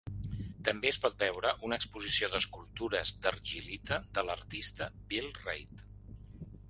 [0.67, 5.89] També es pot veure una exposició d'escultures d'argil·lita de l'artista Bill Reid.